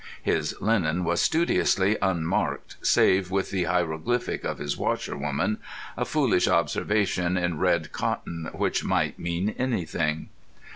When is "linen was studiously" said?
0.59-1.95